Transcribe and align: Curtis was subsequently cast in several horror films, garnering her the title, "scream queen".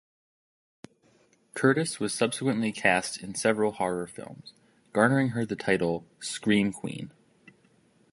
Curtis 1.53 1.99
was 1.99 2.11
subsequently 2.11 2.71
cast 2.71 3.21
in 3.21 3.35
several 3.35 3.73
horror 3.73 4.07
films, 4.07 4.51
garnering 4.93 5.29
her 5.29 5.45
the 5.45 5.55
title, 5.55 6.07
"scream 6.19 6.73
queen". 6.73 7.11